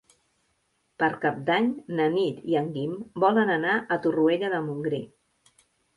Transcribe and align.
Per 1.01 1.09
Cap 1.25 1.35
d'Any 1.49 1.67
na 1.99 2.07
Nit 2.15 2.39
i 2.53 2.57
en 2.63 2.71
Guim 2.79 2.95
volen 3.25 3.53
anar 3.59 3.77
a 3.77 3.99
Torroella 4.07 4.51
de 4.55 4.63
Montgrí. 4.71 5.03